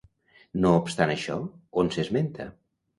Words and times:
No 0.63 0.71
obstant 0.79 1.15
això, 1.17 1.37
on 1.85 1.95
s'esmenta? 1.99 2.53